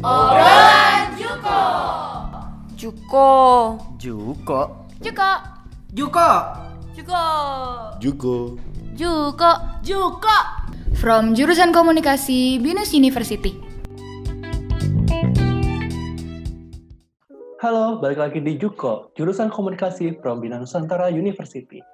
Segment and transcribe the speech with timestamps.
[0.00, 1.60] Obrolan Juko.
[2.72, 3.28] Juko.
[4.00, 4.60] Juko.
[4.96, 5.30] Juko.
[5.92, 6.28] Juko.
[6.96, 7.24] Juko.
[8.00, 8.34] Juko.
[8.96, 9.50] Juko.
[9.84, 10.38] Juko.
[10.96, 13.60] From jurusan komunikasi Binus University.
[17.60, 21.84] Halo, balik lagi di Juko, jurusan komunikasi from Bina Nusantara University.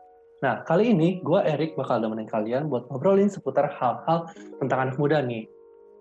[0.46, 4.30] Nah, kali ini gue Erik bakal nemenin kalian buat ngobrolin seputar hal-hal
[4.62, 5.55] tentang anak muda nih.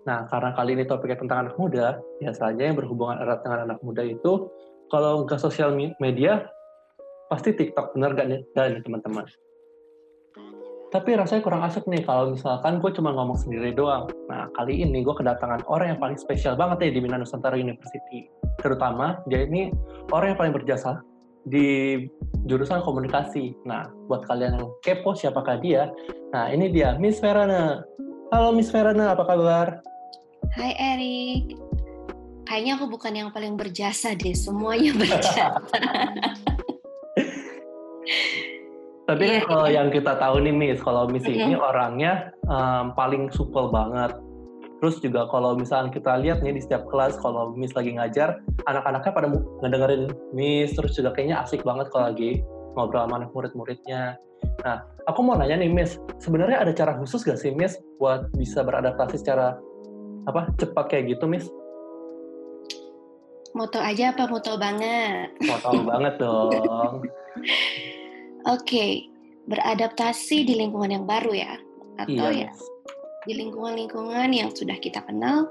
[0.06, 4.06] Nah, karena kali ini topiknya tentang anak muda, biasanya yang berhubungan erat dengan anak muda
[4.06, 4.46] itu,
[4.86, 6.46] kalau nggak sosial media,
[7.26, 8.40] pasti TikTok, bener gak nih,
[8.86, 9.26] teman-teman?
[10.94, 14.06] Tapi rasanya kurang asik nih kalau misalkan gue cuma ngomong sendiri doang.
[14.30, 18.30] Nah, kali ini gue kedatangan orang yang paling spesial banget ya di Bina Nusantara University.
[18.62, 19.74] Terutama dia ini
[20.14, 21.02] orang yang paling berjasa
[21.42, 21.98] di
[22.46, 23.58] jurusan komunikasi.
[23.66, 25.90] Nah, buat kalian yang kepo siapakah dia,
[26.30, 27.82] nah ini dia, Miss Verana.
[28.30, 29.82] Halo Miss Verana, apa kabar?
[30.54, 31.58] Hai Erik.
[32.46, 35.58] Kayaknya aku bukan yang paling berjasa deh, semuanya berjasa.
[39.06, 41.62] Tapi kan Iya, kalau yang kita tahu nih Miss, kalau Miss ini Mhm.
[41.62, 44.14] orangnya em, paling supel banget.
[44.78, 49.10] Terus juga kalau misalnya kita lihat nih di setiap kelas, kalau Miss lagi ngajar, anak-anaknya
[49.10, 49.26] pada
[49.64, 52.44] ngedengerin Miss, terus juga kayaknya asik banget kalau lagi
[52.76, 54.20] ngobrol sama anak murid-muridnya.
[54.62, 58.60] Nah, aku mau nanya nih Miss, sebenarnya ada cara khusus gak sih Miss buat bisa
[58.60, 59.56] beradaptasi secara
[60.26, 61.46] apa cepat kayak gitu Miss?
[63.56, 65.32] Moto aja apa moto banget?
[65.40, 67.06] Tahu banget dong.
[68.54, 69.08] Oke,
[69.48, 71.54] beradaptasi di lingkungan yang baru ya,
[71.98, 72.52] atau iya ya
[73.26, 75.50] di lingkungan-lingkungan yang sudah kita kenal.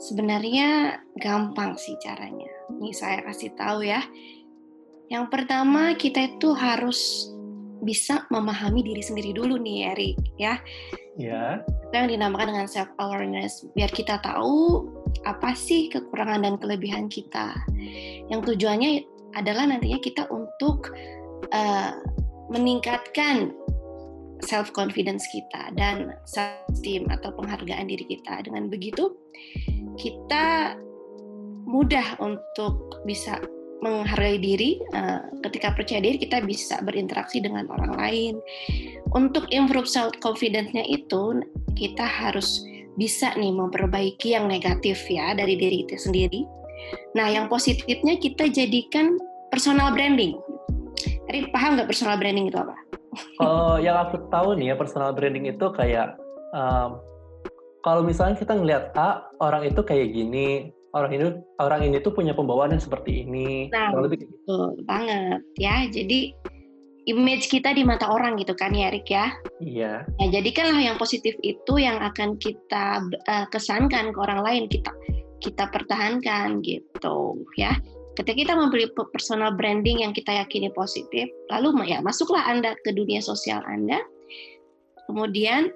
[0.00, 2.52] Sebenarnya gampang sih caranya.
[2.76, 4.04] Nih saya kasih tahu ya.
[5.10, 7.32] Yang pertama kita itu harus
[7.80, 10.60] bisa memahami diri sendiri dulu nih Erik ya.
[11.20, 11.60] Iya.
[11.66, 14.88] itu yang dinamakan dengan self awareness biar kita tahu
[15.26, 17.52] apa sih kekurangan dan kelebihan kita
[18.30, 19.04] yang tujuannya
[19.36, 20.94] adalah nantinya kita untuk
[21.50, 21.92] eh,
[22.48, 23.52] meningkatkan
[24.40, 29.12] self confidence kita dan self esteem atau penghargaan diri kita dengan begitu
[30.00, 30.78] kita
[31.68, 33.36] mudah untuk bisa
[33.80, 38.34] menghargai diri eh, ketika percaya diri kita bisa berinteraksi dengan orang lain
[39.16, 41.42] untuk improve self confidence-nya itu
[41.74, 42.64] kita harus
[43.00, 46.44] bisa nih memperbaiki yang negatif ya dari diri itu sendiri.
[47.16, 49.16] Nah, yang positifnya kita jadikan
[49.48, 50.36] personal branding.
[51.30, 52.76] Jadi paham nggak personal branding itu apa?
[53.40, 56.14] Kalau yang aku tahu nih ya personal branding itu kayak
[56.54, 57.02] um,
[57.80, 61.24] kalau misalnya kita ngelihat A orang itu kayak gini, orang ini
[61.62, 63.94] orang ini tuh punya pembawaan yang seperti ini, Nah.
[63.94, 64.34] lebih gitu.
[64.46, 65.86] Betul banget ya.
[65.86, 66.34] Jadi
[67.08, 69.32] image kita di mata orang gitu kan ya, Erik ya.
[69.58, 74.92] Iya, Nah, jadikanlah yang positif itu yang akan kita eh, kesankan ke orang lain kita
[75.40, 77.72] kita pertahankan gitu ya.
[78.18, 82.92] Ketika kita membeli pe- personal branding yang kita yakini positif, lalu ya masuklah Anda ke
[82.92, 84.02] dunia sosial Anda.
[85.08, 85.72] Kemudian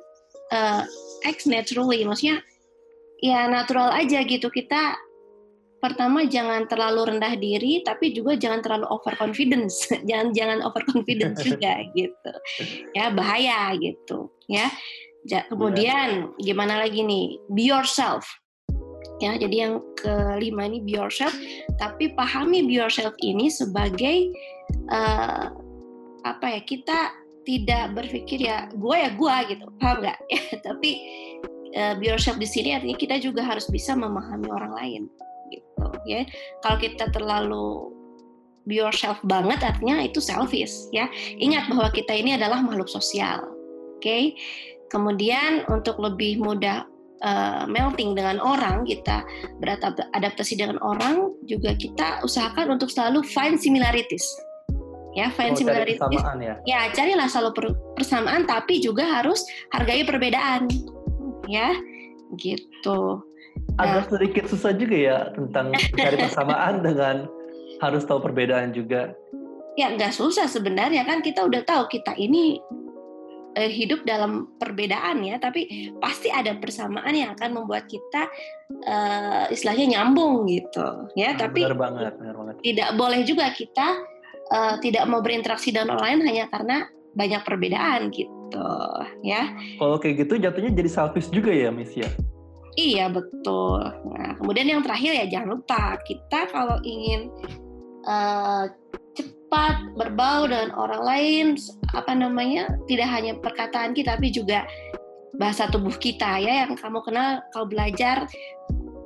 [0.52, 0.82] eh,
[1.24, 2.44] act naturally, maksudnya
[3.24, 4.52] ya natural aja gitu.
[4.52, 5.00] Kita
[5.80, 9.88] pertama jangan terlalu rendah diri, tapi juga jangan terlalu overconfidence.
[10.08, 12.32] jangan jangan overconfidence juga gitu.
[12.92, 14.28] Ya bahaya gitu.
[14.48, 14.68] Ya.
[15.24, 17.40] Ja- Kemudian gimana lagi nih?
[17.48, 18.28] Be yourself.
[19.22, 21.30] Ya, jadi yang kelima ini be yourself,
[21.78, 24.34] tapi pahami be yourself ini sebagai
[24.90, 25.44] eh,
[26.26, 26.60] apa ya?
[26.66, 27.14] Kita
[27.46, 30.18] tidak berpikir ya gue ya gue gitu, paham nggak?
[30.34, 30.90] Ya, tapi
[31.74, 35.02] eh, be yourself di sini artinya kita juga harus bisa memahami orang lain
[35.50, 36.22] gitu ya.
[36.62, 37.90] Kalau kita terlalu
[38.64, 41.10] be yourself banget artinya itu selfish ya.
[41.36, 43.44] Ingat bahwa kita ini adalah makhluk sosial.
[43.98, 44.38] Oke.
[44.88, 46.86] Kemudian untuk lebih mudah
[47.24, 49.26] uh, melting dengan orang, kita
[49.58, 54.22] beradaptasi dengan orang, juga kita usahakan untuk selalu find similarities.
[55.18, 55.98] Ya, find Oh, cari similarities.
[55.98, 56.54] persamaan ya.
[56.66, 59.42] Ya, carilah selalu per- persamaan tapi juga harus
[59.74, 60.66] hargai perbedaan.
[61.46, 61.72] Ya,
[62.36, 63.22] gitu.
[63.78, 67.26] Agak sedikit susah juga ya tentang cari persamaan dengan
[67.78, 69.14] harus tahu perbedaan juga.
[69.74, 72.62] Ya, nggak susah sebenarnya kan kita udah tahu kita ini
[73.58, 78.30] eh, hidup dalam perbedaan ya, tapi pasti ada persamaan yang akan membuat kita
[78.86, 81.34] eh, istilahnya nyambung gitu, ya.
[81.34, 82.54] Tapi benar banget, benar banget.
[82.62, 83.88] tidak boleh juga kita
[84.54, 86.76] eh, tidak mau berinteraksi dengan orang lain hanya karena
[87.14, 88.30] banyak perbedaan gitu,
[89.24, 89.52] ya.
[89.80, 92.08] Kalau kayak gitu jatuhnya jadi selfish juga ya, Miss ya.
[92.74, 93.80] Iya betul.
[93.86, 97.30] Nah, kemudian yang terakhir ya jangan lupa kita kalau ingin
[98.02, 98.64] eh,
[99.14, 101.46] cepat berbau dengan orang lain,
[101.94, 104.66] apa namanya, tidak hanya perkataan kita tapi juga
[105.38, 108.26] bahasa tubuh kita ya yang kamu kenal kalau belajar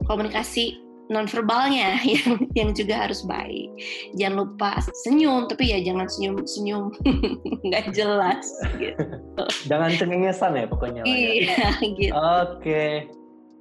[0.08, 0.76] komunikasi
[1.08, 3.68] nonverbalnya yang yang juga harus baik.
[4.16, 4.70] Jangan lupa
[5.04, 6.84] senyum, tapi ya jangan senyum senyum
[7.66, 8.44] nggak jelas.
[8.76, 9.02] Gitu.
[9.68, 11.02] Jangan cengengesan ya pokoknya.
[11.04, 11.08] ya.
[11.08, 11.68] Iya,
[11.98, 12.12] gitu.
[12.14, 12.84] Oke.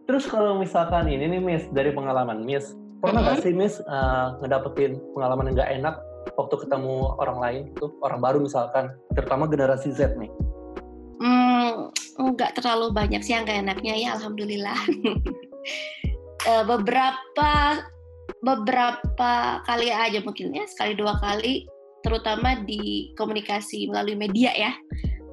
[0.07, 2.71] Terus kalau misalkan ini nih Miss dari pengalaman Miss,
[3.03, 5.95] pernah nggak sih Miss uh, ngedapetin pengalaman yang nggak enak
[6.39, 10.31] waktu ketemu orang lain tuh orang baru misalkan, terutama generasi Z nih?
[11.19, 14.79] Hmm, nggak terlalu banyak sih yang gak enaknya ya, alhamdulillah.
[16.47, 17.83] Eh, beberapa
[18.39, 21.67] beberapa kali aja mungkin ya sekali dua kali,
[22.07, 24.71] terutama di komunikasi melalui media ya,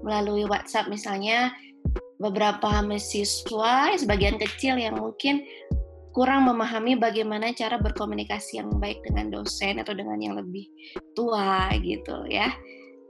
[0.02, 1.54] melalui WhatsApp misalnya,
[2.18, 5.46] beberapa mahasiswa sebagian kecil yang mungkin
[6.10, 10.66] kurang memahami bagaimana cara berkomunikasi yang baik dengan dosen atau dengan yang lebih
[11.14, 12.50] tua gitu ya.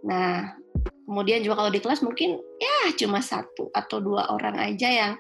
[0.05, 0.53] Nah,
[1.09, 5.13] kemudian juga kalau di kelas mungkin ya cuma satu atau dua orang aja yang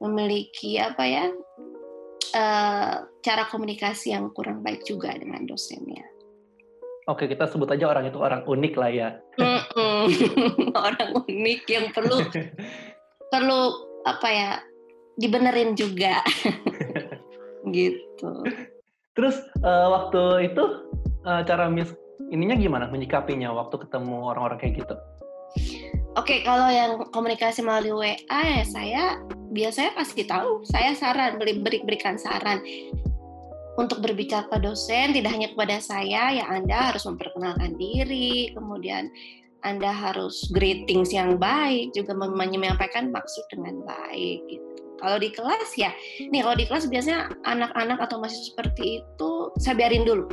[0.00, 1.24] memiliki apa ya
[2.32, 6.14] eh, cara komunikasi yang kurang baik juga dengan dosennya.
[7.04, 9.08] Oke, kita sebut aja orang itu orang unik lah ya.
[10.88, 12.16] Orang unik yang perlu
[13.32, 13.60] perlu
[14.08, 14.50] apa ya
[15.20, 16.24] dibenerin juga
[17.76, 18.32] gitu.
[19.12, 20.64] Terus eh, waktu itu
[21.28, 21.92] eh, cara Miss
[22.32, 24.96] ininya gimana menyikapinya waktu ketemu orang-orang kayak gitu?
[26.14, 29.04] Oke, kalau yang komunikasi melalui WA ya saya
[29.54, 30.66] biasanya pasti tahu.
[30.66, 32.60] Saya saran, beri, beri berikan saran
[33.74, 39.10] untuk berbicara ke dosen tidak hanya kepada saya, ya Anda harus memperkenalkan diri, kemudian
[39.66, 44.62] Anda harus greetings yang baik, juga menyampaikan maksud dengan baik gitu.
[44.94, 45.90] Kalau di kelas ya,
[46.30, 50.30] nih kalau di kelas biasanya anak-anak atau mahasiswa seperti itu saya biarin dulu,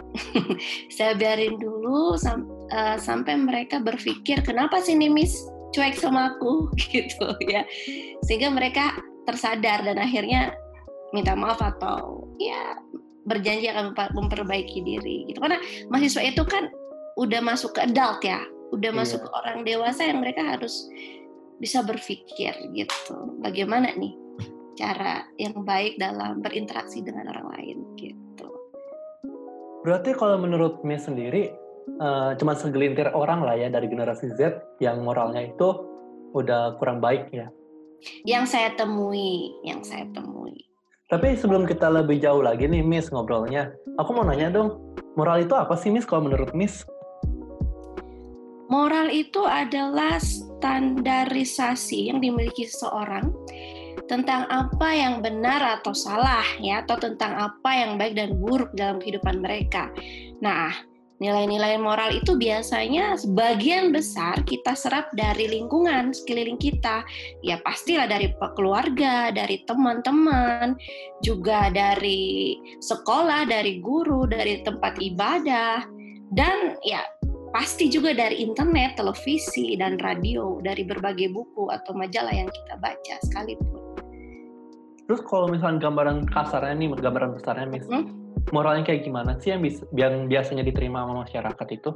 [0.96, 5.34] saya biarin dulu sam- eh, sampai mereka berpikir kenapa sih nih Miss
[5.74, 7.66] cuek sama aku gitu ya,
[8.24, 8.96] sehingga mereka
[9.28, 10.56] tersadar dan akhirnya
[11.12, 12.80] minta maaf atau ya
[13.28, 15.62] berjanji akan memper- memperbaiki diri gitu karena
[15.94, 16.72] mahasiswa itu kan
[17.20, 18.42] udah masuk ke adult ya
[18.72, 19.00] udah Iya.
[19.04, 20.88] masuk ke orang dewasa yang mereka harus
[21.62, 24.16] bisa berpikir gitu bagaimana nih
[24.74, 28.48] cara yang baik dalam berinteraksi dengan orang lain gitu
[29.82, 31.50] Berarti kalau menurut Miss sendiri,
[31.90, 35.70] eh, cuma segelintir orang lah ya dari generasi Z yang moralnya itu
[36.38, 37.50] udah kurang baik ya.
[38.26, 40.66] Yang saya temui yang saya temui
[41.12, 44.80] Tapi sebelum kita lebih jauh lagi nih Miss ngobrolnya, aku mau nanya dong,
[45.20, 46.88] moral itu apa sih Miss kalau menurut Miss?
[48.72, 53.28] Moral itu adalah standarisasi yang dimiliki seseorang
[54.08, 59.00] tentang apa yang benar atau salah ya atau tentang apa yang baik dan buruk dalam
[59.00, 59.92] kehidupan mereka.
[60.40, 60.72] Nah,
[61.22, 67.06] nilai-nilai moral itu biasanya sebagian besar kita serap dari lingkungan sekeliling kita.
[67.46, 70.74] Ya pastilah dari keluarga, dari teman-teman,
[71.22, 75.86] juga dari sekolah, dari guru, dari tempat ibadah
[76.32, 77.04] dan ya
[77.52, 83.16] pasti juga dari internet, televisi, dan radio, dari berbagai buku atau majalah yang kita baca
[83.28, 83.81] sekalipun.
[85.12, 88.16] Terus kalau misalnya gambaran kasarnya nih, gambaran besarnya Miss, Hmm?
[88.56, 91.92] moralnya kayak gimana sih yang, bis- yang biasanya diterima sama masyarakat itu?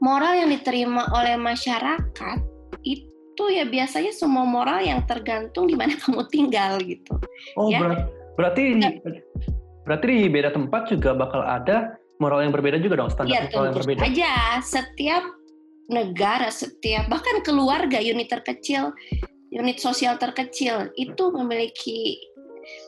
[0.00, 2.40] Moral yang diterima oleh masyarakat
[2.88, 7.20] itu ya biasanya semua moral yang tergantung di mana kamu tinggal gitu.
[7.60, 7.84] Oh, Ya.
[8.40, 8.80] berarti
[9.84, 13.64] berarti di beda tempat juga bakal ada moral yang berbeda juga dong, standar Iya moral
[13.68, 14.00] yang berbeda.
[14.08, 14.32] saja
[14.64, 15.24] setiap
[15.92, 18.96] negara, setiap bahkan keluarga unit terkecil,
[19.54, 22.18] unit sosial terkecil itu memiliki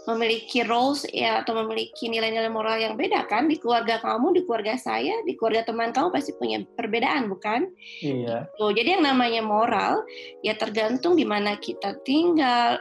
[0.08, 4.74] memiliki roles ya atau memiliki nilai-nilai moral yang beda kan di keluarga kamu, di keluarga
[4.80, 7.68] saya, di keluarga teman kamu pasti punya perbedaan bukan?
[8.00, 8.48] Iya.
[8.56, 10.00] Tuh, jadi yang namanya moral
[10.40, 12.80] ya tergantung di mana kita tinggal.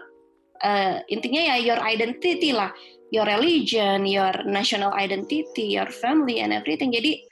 [0.63, 2.72] Eh, intinya ya your identity lah,
[3.12, 6.96] your religion, your national identity, your family and everything.
[6.96, 7.27] Jadi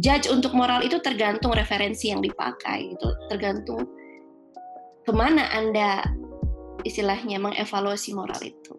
[0.00, 3.84] judge untuk moral itu tergantung referensi yang dipakai, itu tergantung
[5.06, 6.02] ke mana anda
[6.82, 8.74] istilahnya mengevaluasi moral itu.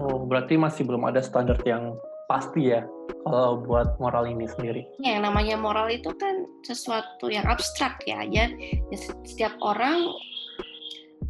[0.00, 1.96] Oh, berarti masih belum ada standar yang
[2.28, 2.84] pasti ya
[3.24, 4.82] kalau buat moral ini sendiri.
[5.00, 8.48] Ya, yang namanya moral itu kan sesuatu yang abstrak ya, ya
[8.88, 10.08] Ya, setiap orang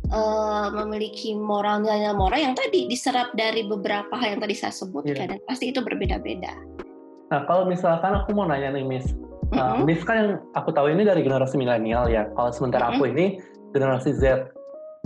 [0.07, 5.27] eh, memiliki moral nilai moral yang tadi diserap dari beberapa hal yang tadi saya sebutkan
[5.27, 5.31] Iya.
[5.35, 6.55] dan pasti itu berbeda-beda.
[7.27, 9.11] Nah, kalau misalkan aku mau nanya nih, Miss.
[9.55, 9.87] Uh, Mm-mm.
[9.87, 12.27] Miss kan yang aku tahu ini dari generasi milenial ya.
[12.35, 13.39] Kalau sementara aku ini
[13.75, 14.51] generasi Z.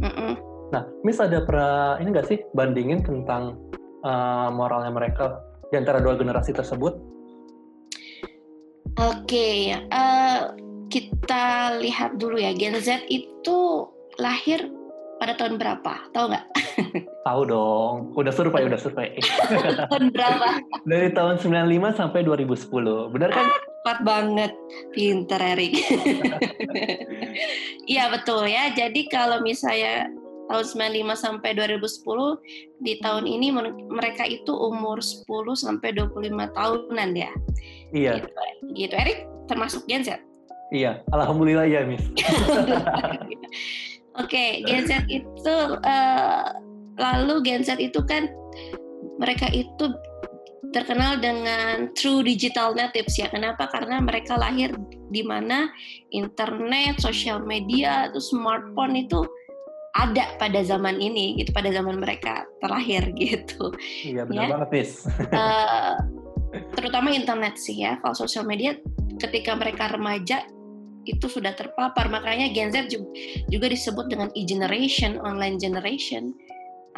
[0.00, 0.37] Mm-mm.
[0.71, 3.59] Nah, Miss ada pernah ini nggak sih bandingin tentang
[4.07, 6.99] uh, moralnya mereka di antara dua generasi tersebut?
[9.00, 10.40] Oke, eh,
[10.90, 13.87] kita lihat dulu ya Gen Z itu
[14.19, 14.67] lahir
[15.23, 15.95] pada pada tahun berapa?
[16.17, 16.47] Tahu nggak?
[17.29, 17.97] Tahu dong.
[18.17, 19.14] Udah survei, udah survei.
[19.93, 20.64] tahun berapa?
[20.88, 23.14] Dari tahun 95 sampai 2010.
[23.14, 23.47] Benar kan?
[23.80, 24.52] Tepat banget.
[24.92, 25.72] Pinter, Erik.
[27.90, 28.70] Iya, betul ya.
[28.70, 30.06] Jadi kalau misalnya
[30.50, 33.50] tahun 95 sampai 2010 di tahun ini
[33.90, 37.32] mereka itu umur 10 sampai 25 tahunan ya.
[37.90, 38.12] Iya.
[38.22, 38.28] Gitu,
[38.75, 38.94] gitu.
[38.94, 40.22] Erik termasuk Gen Z?
[40.70, 42.02] Iya, alhamdulillah ya, Miss.
[44.18, 46.46] Oke, okay, Gen Z itu uh,
[46.99, 48.30] lalu Gen Z itu kan
[49.18, 49.90] mereka itu
[50.69, 53.33] terkenal dengan true digital natives ya.
[53.33, 53.67] Kenapa?
[53.73, 54.76] Karena mereka lahir
[55.09, 55.73] di mana
[56.12, 59.25] internet, sosial media, itu smartphone itu
[59.90, 63.75] ada pada zaman ini gitu pada zaman mereka terlahir gitu.
[64.07, 64.50] Iya benar ya.
[64.55, 64.88] banget,
[65.35, 65.95] uh,
[66.79, 67.99] terutama internet sih ya.
[67.99, 68.79] Kalau sosial media
[69.19, 70.47] ketika mereka remaja
[71.09, 72.07] itu sudah terpapar.
[72.12, 72.93] Makanya Gen Z
[73.49, 76.37] juga disebut dengan e-generation, online generation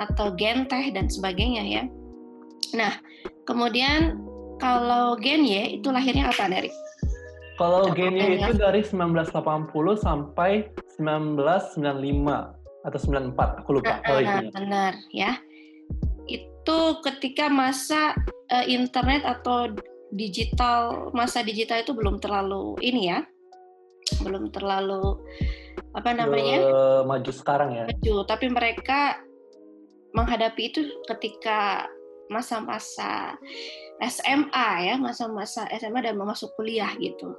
[0.01, 1.85] atau Gen Teh dan sebagainya ya.
[2.73, 2.93] Nah,
[3.45, 4.17] kemudian
[4.61, 6.71] kalau Gen Y itu lahirnya apa dari?
[7.61, 9.35] Kalau Gen Y itu dari 1980
[10.01, 15.39] sampai 1995 atau 94 aku lupa nah, nah, benar ya.
[16.27, 18.17] Itu ketika masa
[18.51, 19.71] uh, internet atau
[20.13, 23.25] digital masa digital itu belum terlalu ini ya
[24.21, 25.17] belum terlalu
[25.97, 26.59] apa namanya?
[26.61, 27.85] Uh, maju sekarang ya.
[27.89, 29.21] Maju tapi mereka
[30.13, 31.89] menghadapi itu ketika
[32.33, 33.37] masa-masa
[34.01, 37.37] SMA ya masa-masa SMA dan masuk kuliah gitu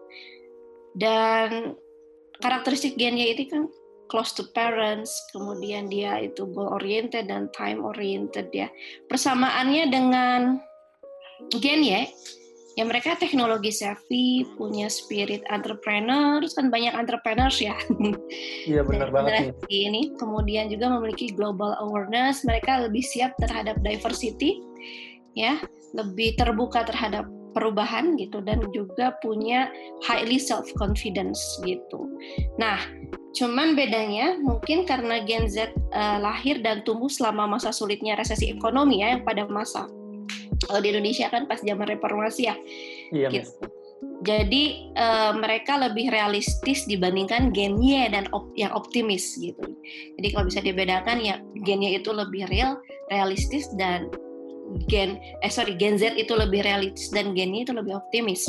[0.93, 1.73] dan
[2.37, 3.65] karakteristik gennya itu kan
[4.13, 8.69] close to parents, kemudian dia itu goal oriented dan time oriented ya.
[9.09, 10.41] Persamaannya dengan
[11.49, 12.07] Gen ya,
[12.79, 17.75] ya mereka teknologi savvy, punya spirit entrepreneur, kan banyak entrepreneurs ya.
[18.63, 19.57] Iya benar banget.
[19.67, 24.63] Ini kemudian juga memiliki global awareness, mereka lebih siap terhadap diversity,
[25.33, 25.61] ya,
[25.93, 29.69] lebih terbuka terhadap perubahan gitu dan juga punya
[30.01, 32.09] highly self confidence gitu.
[32.57, 32.81] Nah,
[33.37, 39.05] cuman bedanya mungkin karena Gen Z uh, lahir dan tumbuh selama masa sulitnya resesi ekonomi
[39.05, 39.85] ya yang pada masa
[40.65, 42.55] kalau di Indonesia kan pas zaman reformasi ya.
[43.13, 43.51] Iya, gitu.
[44.23, 49.63] Jadi uh, mereka lebih realistis dibandingkan Gen Y dan op yang optimis gitu.
[50.19, 52.79] Jadi kalau bisa dibedakan ya Gen Y itu lebih real,
[53.11, 54.07] realistis dan
[54.89, 58.47] gen eh sorry Gen Z itu lebih realistis dan Gen Y itu lebih optimis.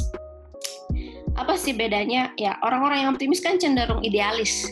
[1.35, 2.31] Apa sih bedanya?
[2.39, 4.71] Ya orang-orang yang optimis kan cenderung idealis,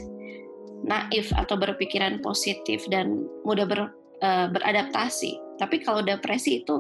[0.87, 3.91] naif atau berpikiran positif dan mudah ber,
[4.23, 5.39] uh, beradaptasi.
[5.59, 6.79] Tapi kalau depresi itu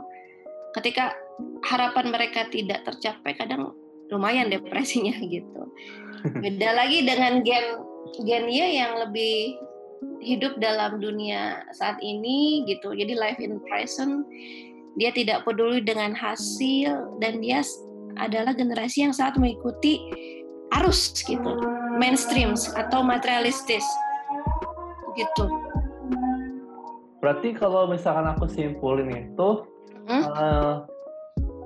[0.78, 1.12] ketika
[1.66, 3.74] harapan mereka tidak tercapai kadang
[4.08, 5.62] lumayan depresinya gitu.
[6.38, 7.66] Beda lagi dengan gen
[8.22, 9.58] gen Y yang lebih
[10.22, 12.94] hidup dalam dunia saat ini gitu.
[12.94, 14.26] Jadi life in present
[14.96, 17.64] dia tidak peduli dengan hasil dan dia
[18.20, 19.98] adalah generasi yang sangat mengikuti
[20.80, 21.56] arus gitu,
[21.96, 23.84] mainstream atau materialistis
[25.16, 25.44] gitu.
[27.20, 29.48] Berarti kalau misalkan aku simpulin itu
[30.10, 30.22] hmm?
[30.28, 30.74] uh,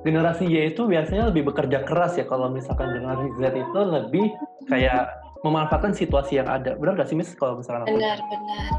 [0.07, 4.27] generasi Y itu biasanya lebih bekerja keras ya kalau misalkan generasi Z itu lebih
[4.71, 5.11] kayak
[5.47, 6.75] memanfaatkan situasi yang ada.
[6.75, 7.95] Benar gak sih Miss kalau misalkan aku?
[7.95, 8.71] Benar, benar.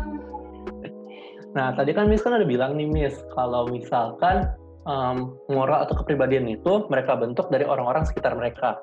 [1.56, 4.52] Nah, tadi kan Miss kan ada bilang nih Miss, kalau misalkan
[4.86, 8.78] um, moral atau kepribadian itu mereka bentuk dari orang-orang sekitar mereka.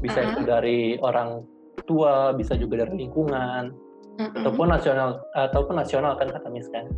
[0.00, 0.32] Bisa uh -huh.
[0.34, 1.44] itu dari orang
[1.84, 4.38] tua, bisa juga dari lingkungan, uh -huh.
[4.42, 6.88] ataupun nasional ataupun nasional kan kata Miss kan.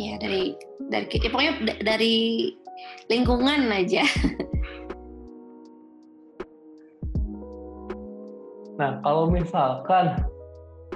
[0.00, 0.56] Ya, dari
[0.88, 1.54] dari ya pokoknya
[1.84, 2.16] dari
[3.12, 4.06] lingkungan aja.
[8.80, 10.16] Nah, kalau misalkan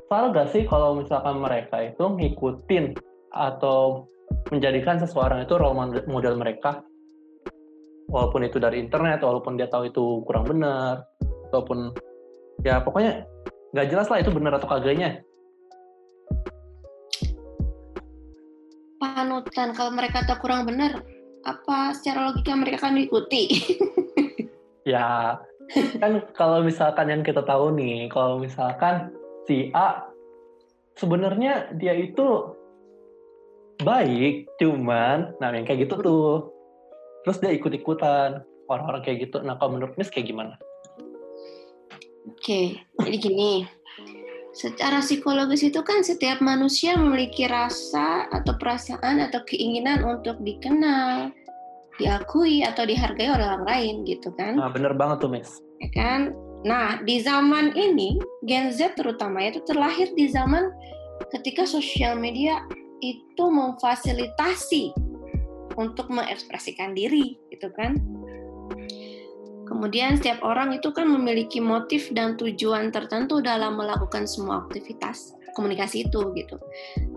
[0.08, 2.96] salah gak sih kalau misalkan mereka itu ngikutin
[3.36, 4.08] atau
[4.48, 5.76] menjadikan seseorang itu role
[6.08, 6.80] model mereka
[8.08, 11.04] walaupun itu dari internet, walaupun dia tahu itu kurang benar,
[11.50, 11.92] ataupun
[12.64, 13.28] ya pokoknya
[13.74, 15.24] nggak jelas lah itu benar atau kagaknya.
[19.00, 21.04] Panutan kalau mereka tahu kurang benar,
[21.44, 23.42] apa secara logika mereka akan mengikuti?
[24.92, 25.40] ya
[25.98, 29.14] kan kalau misalkan yang kita tahu nih, kalau misalkan
[29.48, 30.08] si A
[30.94, 32.54] sebenarnya dia itu
[33.82, 36.34] baik, cuman nah yang kayak gitu tuh.
[37.24, 39.40] Terus dia ikut-ikutan orang-orang kayak gitu.
[39.40, 40.60] Nah, kalau menurut Miss kayak gimana?
[42.28, 43.64] Oke, jadi gini.
[44.54, 51.34] Secara psikologis itu kan setiap manusia memiliki rasa atau perasaan atau keinginan untuk dikenal,
[51.98, 54.58] diakui atau dihargai oleh orang lain gitu kan.
[54.58, 55.62] Nah, bener banget tuh, Miss.
[55.78, 56.20] Ya kan?
[56.64, 58.16] Nah, di zaman ini
[58.48, 60.72] Gen Z terutama itu terlahir di zaman
[61.30, 62.64] ketika sosial media
[63.04, 64.96] itu memfasilitasi
[65.76, 67.98] untuk mengekspresikan diri gitu kan
[69.66, 76.06] kemudian setiap orang itu kan memiliki motif dan tujuan tertentu dalam melakukan semua aktivitas komunikasi
[76.06, 76.56] itu gitu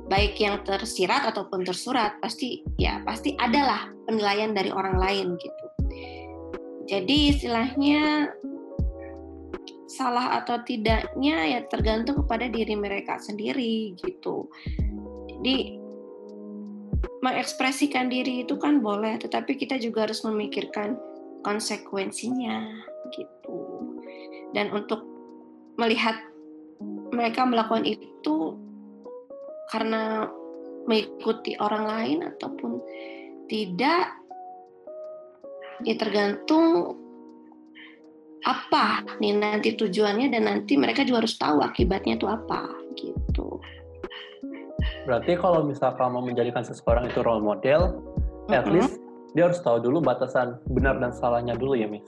[0.07, 5.65] baik yang tersirat ataupun tersurat pasti ya pasti adalah penilaian dari orang lain gitu
[6.87, 8.31] jadi istilahnya
[9.87, 14.51] salah atau tidaknya ya tergantung kepada diri mereka sendiri gitu.
[15.31, 15.79] Jadi
[17.23, 20.99] mengekspresikan diri itu kan boleh, tetapi kita juga harus memikirkan
[21.41, 22.67] konsekuensinya
[23.15, 23.59] gitu.
[24.51, 25.01] Dan untuk
[25.79, 26.19] melihat
[27.15, 28.59] mereka melakukan itu
[29.71, 30.27] karena
[30.88, 32.79] mengikuti orang lain ataupun
[33.51, 34.15] tidak
[35.83, 36.95] ya tergantung
[38.47, 42.63] apa nih nanti tujuannya dan nanti mereka juga harus tahu akibatnya itu apa
[42.95, 43.59] gitu.
[45.03, 48.00] Berarti kalau misalkan mau menjadikan seseorang itu role model,
[48.47, 48.55] mm-hmm.
[48.55, 49.00] at least
[49.36, 52.07] dia harus tahu dulu batasan benar dan salahnya dulu ya, Miss.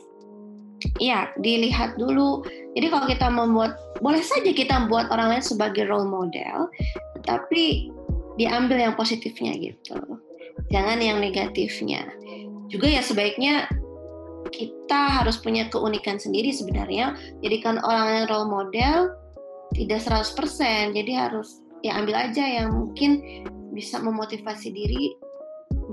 [1.00, 2.44] Iya, dilihat dulu.
[2.72, 6.72] Jadi kalau kita membuat, boleh saja kita membuat orang lain sebagai role model,
[7.24, 7.92] tapi
[8.40, 10.00] diambil yang positifnya gitu.
[10.70, 12.08] Jangan yang negatifnya.
[12.70, 13.68] Juga ya sebaiknya
[14.50, 17.18] kita harus punya keunikan sendiri sebenarnya.
[17.44, 18.98] Jadikan orang yang role model
[19.76, 25.16] tidak 100%, jadi harus ya ambil aja yang mungkin bisa memotivasi diri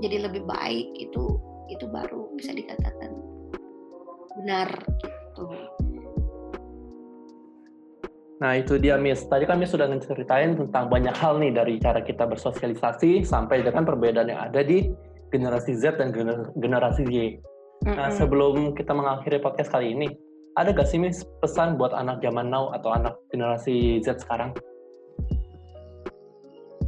[0.03, 1.39] jadi lebih baik itu
[1.71, 3.11] itu baru bisa dikatakan
[4.37, 4.69] benar
[5.01, 5.45] gitu.
[8.37, 9.25] Nah itu dia Miss.
[9.25, 13.81] Tadi kan Miss sudah ngeceritain tentang banyak hal nih dari cara kita bersosialisasi sampai dengan
[13.81, 14.93] perbedaan yang ada di
[15.33, 16.13] generasi Z dan
[16.55, 17.41] generasi Y.
[17.85, 20.09] Nah, sebelum kita mengakhiri podcast kali ini,
[20.57, 24.53] ada gak sih Miss pesan buat anak zaman now atau anak generasi Z sekarang?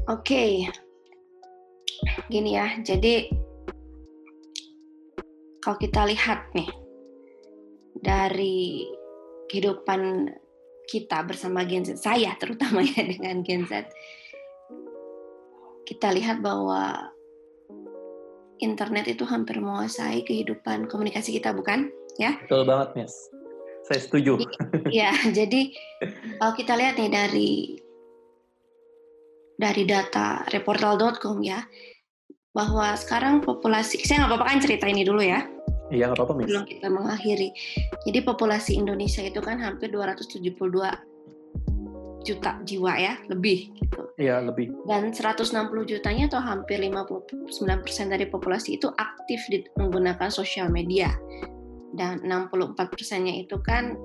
[0.09, 2.25] Oke, okay.
[2.33, 2.73] gini ya.
[2.81, 3.29] Jadi
[5.61, 6.69] kalau kita lihat nih
[8.01, 8.89] dari
[9.53, 10.33] kehidupan
[10.89, 13.85] kita bersama Gen Z, saya terutama ya dengan Gen Z,
[15.85, 17.13] kita lihat bahwa
[18.57, 21.93] internet itu hampir menguasai kehidupan komunikasi kita, bukan?
[22.17, 22.41] Ya.
[22.41, 23.13] Betul banget, Miss.
[23.85, 24.41] Saya setuju.
[24.89, 25.73] Ya, jadi
[26.41, 27.51] kalau kita lihat nih dari
[29.59, 31.63] dari data reportal.com ya,
[32.51, 35.45] bahwa sekarang populasi, saya nggak apa-apa kan cerita ini dulu ya.
[35.89, 36.49] Iya, nggak apa-apa, Miss.
[36.53, 37.49] Belum kita mengakhiri.
[38.05, 40.53] Jadi populasi Indonesia itu kan hampir 272
[42.19, 44.01] juta jiwa ya, lebih gitu.
[44.21, 44.69] Iya, lebih.
[44.85, 45.49] Dan 160
[45.89, 51.09] jutanya atau hampir 59% dari populasi itu aktif di, menggunakan sosial media.
[51.89, 53.97] Dan 64 persennya itu kan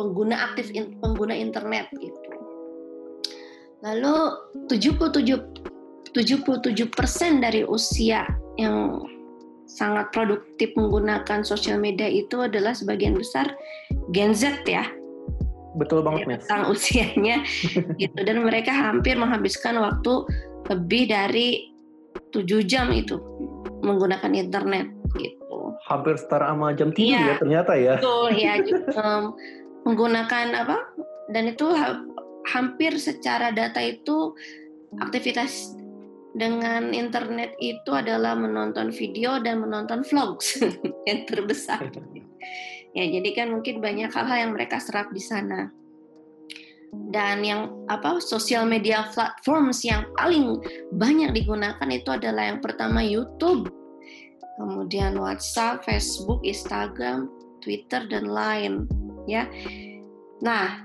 [0.00, 2.16] pengguna aktif in, pengguna internet gitu.
[3.84, 4.16] Lalu
[4.70, 5.60] 77
[6.12, 8.28] 77 persen dari usia
[8.60, 9.00] yang
[9.72, 13.56] sangat produktif menggunakan sosial media itu adalah sebagian besar
[14.12, 14.84] Gen Z ya
[15.72, 16.44] Betul banget, Miss.
[16.44, 17.40] Tentang usianya
[18.02, 20.28] gitu dan mereka hampir menghabiskan waktu
[20.68, 21.72] lebih dari
[22.32, 23.16] tujuh jam itu
[23.80, 25.72] menggunakan internet gitu.
[25.88, 27.94] Hampir setara sama jam tidur ya, ya ternyata ya.
[27.98, 28.52] Betul ya
[29.00, 29.32] um,
[29.88, 30.76] menggunakan apa?
[31.32, 32.04] Dan itu ha
[32.52, 34.34] hampir secara data itu
[34.98, 35.78] aktivitas
[36.32, 40.60] dengan internet itu adalah menonton video dan menonton vlogs
[41.08, 41.88] yang terbesar.
[42.92, 45.72] Ya, jadi kan mungkin banyak hal-hal yang mereka serap di sana.
[46.92, 50.60] Dan yang apa sosial media platforms yang paling
[50.92, 53.72] banyak digunakan itu adalah yang pertama YouTube,
[54.60, 57.32] kemudian WhatsApp, Facebook, Instagram,
[57.64, 58.84] Twitter dan lain,
[59.24, 59.48] ya.
[60.44, 60.84] Nah,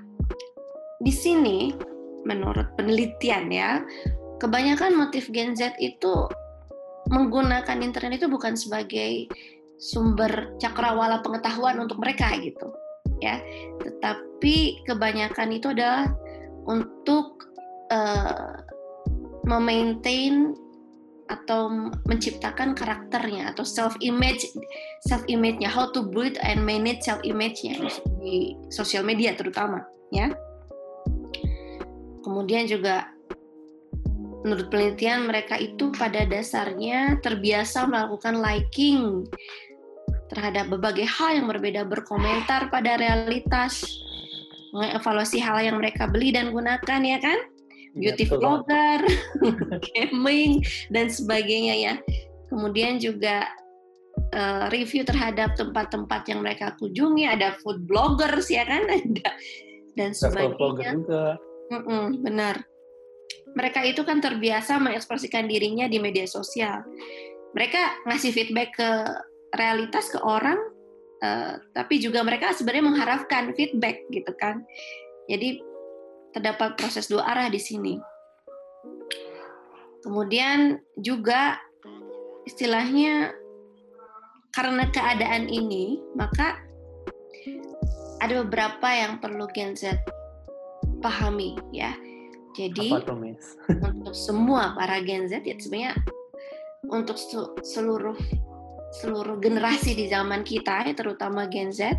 [1.03, 1.75] di sini
[2.23, 3.83] menurut penelitian ya,
[4.38, 6.30] kebanyakan motif Gen Z itu
[7.10, 9.32] menggunakan internet itu bukan sebagai
[9.78, 12.73] sumber cakrawala pengetahuan untuk mereka gitu
[13.21, 13.41] ya.
[13.82, 16.10] Tetapi kebanyakan itu adalah
[16.67, 17.47] untuk
[17.93, 18.60] uh,
[19.47, 20.54] memaintain
[21.28, 24.47] atau menciptakan karakternya atau self image
[25.04, 27.84] self image-nya how to build and manage self image-nya
[28.23, 30.32] di sosial media terutama ya.
[32.23, 33.08] Kemudian juga
[34.47, 39.27] menurut penelitian mereka itu pada dasarnya terbiasa melakukan liking
[40.31, 43.83] terhadap berbagai hal yang berbeda, berkomentar pada realitas,
[44.71, 47.39] mengevaluasi hal yang mereka beli dan gunakan ya kan?
[47.91, 48.99] Iya, Beauty ya, vlogger,
[49.91, 50.63] gaming
[50.95, 51.93] dan sebagainya ya.
[52.47, 53.51] Kemudian juga
[54.31, 59.27] uh, review terhadap tempat-tempat yang mereka kunjungi, ada food bloggers ya kan, ada
[59.99, 60.95] dan sebagainya.
[60.95, 61.36] juga.
[61.67, 62.55] Mm -mm, benar.
[63.53, 66.83] Mereka itu kan terbiasa mengekspresikan dirinya di media sosial.
[67.55, 68.89] Mereka ngasih feedback ke
[69.55, 70.60] realitas ke orang,
[71.23, 74.65] uh, tapi juga mereka sebenarnya mengharapkan feedback gitu kan.
[75.31, 75.63] Jadi
[76.36, 77.95] terdapat proses dua arah di sini.
[80.03, 81.60] Kemudian juga
[82.47, 83.33] istilahnya
[84.55, 86.62] karena keadaan ini, maka
[88.17, 89.97] ada beberapa yang perlu Gen Z
[91.01, 91.93] pahami ya.
[92.58, 92.89] Jadi
[93.70, 95.93] untuk semua para Gen Z ya sebenarnya
[96.89, 97.22] untuk
[97.62, 98.17] seluruh
[98.98, 101.93] seluruh generasi di zaman kita ya terutama Gen Z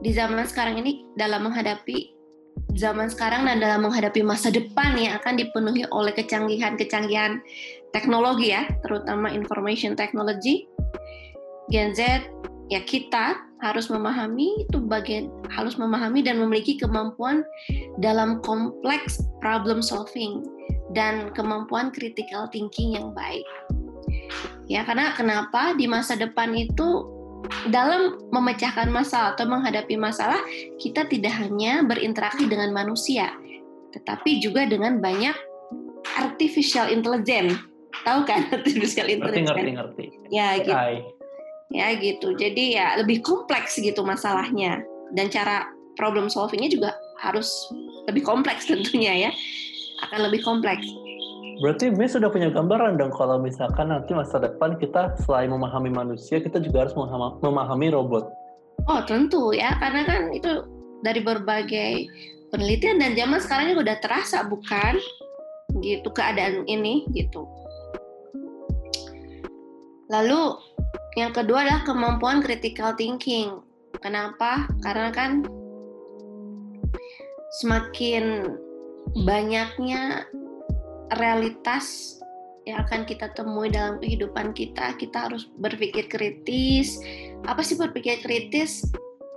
[0.00, 2.14] di zaman sekarang ini dalam menghadapi
[2.74, 7.38] zaman sekarang dan dalam menghadapi masa depan yang akan dipenuhi oleh kecanggihan-kecanggihan
[7.94, 10.66] teknologi ya, terutama information technology.
[11.70, 12.28] Gen Z
[12.68, 17.40] ya kita harus memahami itu bagian harus memahami dan memiliki kemampuan
[18.04, 20.44] dalam kompleks problem solving
[20.92, 23.48] dan kemampuan critical thinking yang baik.
[24.68, 27.08] Ya, karena kenapa di masa depan itu
[27.68, 30.40] dalam memecahkan masalah atau menghadapi masalah,
[30.80, 33.32] kita tidak hanya berinteraksi dengan manusia,
[33.92, 35.36] tetapi juga dengan banyak
[36.16, 37.56] artificial intelligence.
[38.04, 39.52] Tahu kan artificial intelligence?
[39.52, 40.32] Ngerti, ngerti, ngerti.
[40.32, 40.72] Ya, gitu.
[41.72, 42.36] Ya, gitu.
[42.36, 44.84] Jadi ya lebih kompleks gitu masalahnya.
[45.16, 46.90] Dan cara problem solvingnya juga
[47.22, 47.48] harus
[48.10, 49.30] lebih kompleks tentunya ya.
[50.04, 50.84] Akan lebih kompleks.
[51.62, 56.42] Berarti Miss sudah punya gambaran dong kalau misalkan nanti masa depan kita selain memahami manusia,
[56.42, 56.94] kita juga harus
[57.38, 58.26] memahami robot.
[58.90, 60.66] Oh tentu ya, karena kan itu
[61.06, 62.10] dari berbagai
[62.50, 64.98] penelitian dan zaman sekarang juga udah terasa bukan
[65.78, 67.46] gitu keadaan ini gitu.
[70.10, 70.58] Lalu
[71.14, 73.62] yang kedua adalah kemampuan critical thinking.
[74.02, 74.66] Kenapa?
[74.82, 75.46] Karena kan
[77.62, 78.54] semakin
[79.22, 80.26] banyaknya
[81.14, 82.18] realitas
[82.64, 86.98] yang akan kita temui dalam kehidupan kita, kita harus berpikir kritis.
[87.44, 88.82] Apa sih berpikir kritis?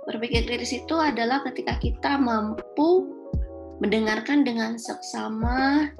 [0.08, 3.04] Berpikir kritis itu adalah ketika kita mampu
[3.78, 5.92] mendengarkan dengan seksama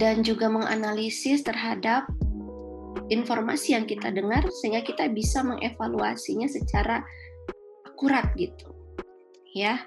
[0.00, 2.08] dan juga menganalisis terhadap
[3.12, 7.02] informasi yang kita dengar sehingga kita bisa mengevaluasinya secara
[7.86, 8.72] akurat gitu.
[9.56, 9.80] Ya.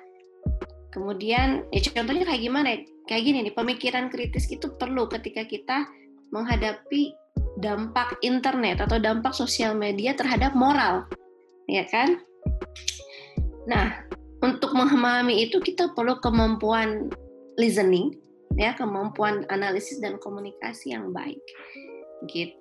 [0.90, 2.80] Kemudian ya contohnya kayak gimana ya?
[3.10, 5.90] kayak gini nih pemikiran kritis itu perlu ketika kita
[6.30, 7.18] menghadapi
[7.58, 11.10] dampak internet atau dampak sosial media terhadap moral
[11.66, 12.22] ya kan
[13.66, 14.06] nah
[14.46, 17.10] untuk memahami itu kita perlu kemampuan
[17.58, 18.14] listening
[18.62, 21.42] ya kemampuan analisis dan komunikasi yang baik
[22.30, 22.54] gitu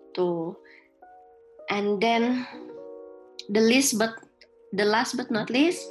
[1.71, 2.43] and then
[3.53, 4.13] the least but
[4.75, 5.85] the last but not least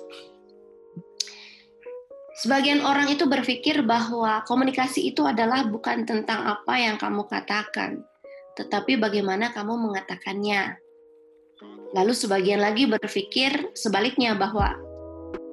[2.38, 8.06] Sebagian orang itu berpikir bahwa komunikasi itu adalah bukan tentang apa yang kamu katakan,
[8.54, 10.78] tetapi bagaimana kamu mengatakannya.
[11.98, 14.78] Lalu sebagian lagi berpikir sebaliknya bahwa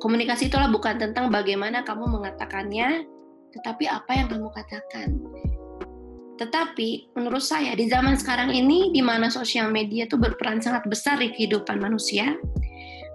[0.05, 3.09] komunikasi itulah bukan tentang bagaimana kamu mengatakannya,
[3.57, 5.09] tetapi apa yang kamu katakan.
[6.35, 11.23] Tetapi menurut saya di zaman sekarang ini di mana sosial media itu berperan sangat besar
[11.23, 12.35] di kehidupan manusia,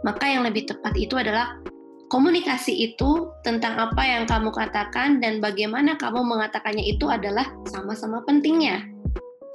[0.07, 1.59] maka yang lebih tepat itu adalah
[2.07, 8.87] komunikasi itu tentang apa yang kamu katakan dan bagaimana kamu mengatakannya itu adalah sama-sama pentingnya.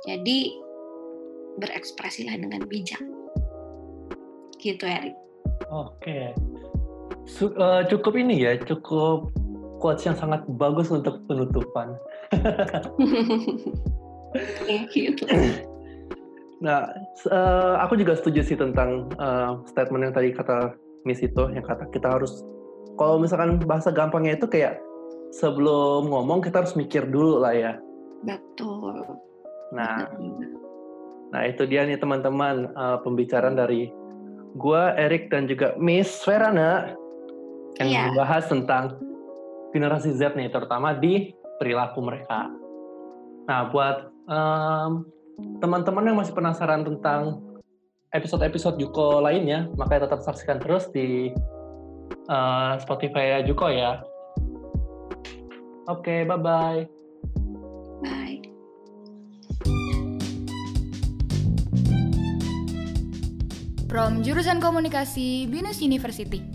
[0.05, 0.61] Jadi
[1.59, 3.01] berekspresilah dengan bijak.
[4.61, 5.17] Gitu, Erik.
[5.73, 6.33] Oke.
[7.41, 9.33] uh, cukup ini ya, cukup
[9.85, 11.93] quotes yang sangat bagus untuk penutupan.
[14.65, 15.13] Thank you.
[16.65, 16.89] Nah,
[17.29, 20.73] uh, aku juga setuju sih tentang uh, statement yang tadi kata
[21.05, 22.41] Miss itu yang kata kita harus
[22.97, 24.81] kalau misalkan bahasa gampangnya itu kayak
[25.37, 27.73] sebelum ngomong kita harus mikir dulu lah ya.
[28.25, 29.05] Betul.
[29.77, 30.09] Nah,
[31.29, 33.93] nah itu dia nih teman-teman uh, pembicaraan dari
[34.57, 36.97] gua Erik dan juga Miss Verana
[37.77, 38.05] yang yeah.
[38.09, 38.97] membahas tentang
[39.75, 42.47] generasi Z nih terutama di perilaku mereka.
[43.51, 45.03] Nah, buat um,
[45.59, 47.43] teman-teman yang masih penasaran tentang
[48.15, 51.35] episode-episode Juko lainnya, makanya tetap saksikan terus di
[52.31, 53.99] uh, Spotify Juko ya.
[55.91, 56.87] Oke, okay, bye-bye.
[58.07, 58.41] Bye.
[63.91, 66.54] From Jurusan Komunikasi Binus University.